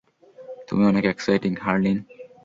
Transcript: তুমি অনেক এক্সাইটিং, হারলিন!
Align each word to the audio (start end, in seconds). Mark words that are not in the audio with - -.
তুমি 0.67 0.83
অনেক 0.85 1.03
এক্সাইটিং, 1.05 1.51
হারলিন! 1.63 1.97